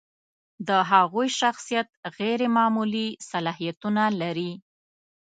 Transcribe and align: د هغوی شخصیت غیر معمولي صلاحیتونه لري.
د 0.67 0.69
هغوی 0.91 1.27
شخصیت 1.39 1.87
غیر 2.19 2.41
معمولي 2.55 3.07
صلاحیتونه 3.31 4.03
لري. 4.21 4.51